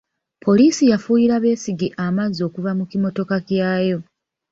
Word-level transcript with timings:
Poliisi 0.45 0.83
yafuuyira 0.91 1.35
Besigye 1.43 1.87
amazzi 2.05 2.39
okuva 2.47 2.71
mu 2.79 2.83
kimmotoka 2.89 3.35
kyayo. 3.47 3.97